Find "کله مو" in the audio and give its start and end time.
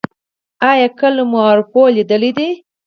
0.99-1.37